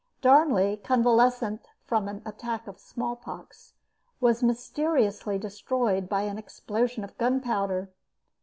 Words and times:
Darnley, 0.19 0.77
convalescent 0.77 1.67
from 1.85 2.07
an 2.07 2.23
attack 2.25 2.65
of 2.65 2.79
smallpox, 2.79 3.75
was 4.19 4.41
mysteriously 4.41 5.37
destroyed 5.37 6.09
by 6.09 6.23
an 6.23 6.39
explosion 6.39 7.03
of 7.03 7.15
gunpowder. 7.19 7.91